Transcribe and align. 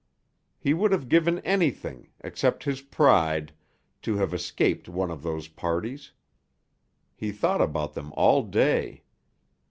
He 0.57 0.73
would 0.73 0.91
have 0.93 1.09
given 1.09 1.37
anything 1.41 2.09
except 2.21 2.63
his 2.63 2.81
pride 2.81 3.53
to 4.01 4.15
have 4.17 4.33
escaped 4.33 4.89
one 4.89 5.11
of 5.11 5.21
those 5.21 5.47
parties; 5.47 6.11
he 7.15 7.31
thought 7.31 7.61
about 7.61 7.93
them 7.93 8.11
all 8.17 8.41
day. 8.41 9.03